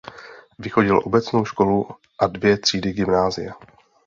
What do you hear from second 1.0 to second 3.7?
obecnou školu a dvě třídy gymnázia.